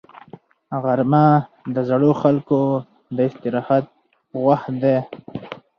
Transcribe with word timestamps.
غرمه 0.83 1.25
د 1.75 1.77
زړو 1.89 2.11
خلکو 2.21 2.61
د 3.15 3.17
استراحت 3.29 3.85
وخت 4.45 4.71
دی 4.83 4.97